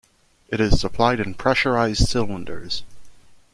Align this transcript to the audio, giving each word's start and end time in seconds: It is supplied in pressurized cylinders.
It 0.49 0.59
is 0.59 0.79
supplied 0.81 1.19
in 1.19 1.35
pressurized 1.35 2.07
cylinders. 2.07 2.81